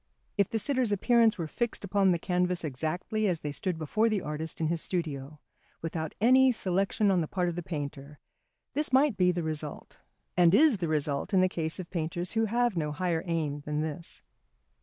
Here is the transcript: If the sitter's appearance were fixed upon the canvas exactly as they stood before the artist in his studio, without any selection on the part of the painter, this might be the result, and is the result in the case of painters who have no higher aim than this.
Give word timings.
If 0.35 0.49
the 0.49 0.57
sitter's 0.57 0.91
appearance 0.91 1.37
were 1.37 1.45
fixed 1.45 1.83
upon 1.83 2.09
the 2.11 2.17
canvas 2.17 2.63
exactly 2.63 3.27
as 3.27 3.41
they 3.41 3.51
stood 3.51 3.77
before 3.77 4.09
the 4.09 4.23
artist 4.23 4.59
in 4.59 4.65
his 4.65 4.81
studio, 4.81 5.39
without 5.83 6.15
any 6.19 6.51
selection 6.51 7.11
on 7.11 7.21
the 7.21 7.27
part 7.27 7.49
of 7.49 7.55
the 7.55 7.61
painter, 7.61 8.17
this 8.73 8.91
might 8.91 9.15
be 9.15 9.31
the 9.31 9.43
result, 9.43 9.99
and 10.35 10.55
is 10.55 10.79
the 10.79 10.87
result 10.87 11.35
in 11.35 11.41
the 11.41 11.47
case 11.47 11.79
of 11.79 11.91
painters 11.91 12.31
who 12.31 12.45
have 12.45 12.75
no 12.75 12.91
higher 12.91 13.21
aim 13.27 13.59
than 13.63 13.81
this. 13.81 14.23